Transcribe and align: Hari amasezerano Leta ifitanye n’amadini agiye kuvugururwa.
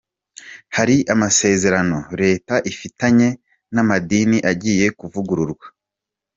Hari 0.77 0.95
amasezerano 1.13 1.97
Leta 2.21 2.55
ifitanye 2.71 3.27
n’amadini 3.73 4.37
agiye 4.51 4.87
kuvugururwa. 4.99 5.65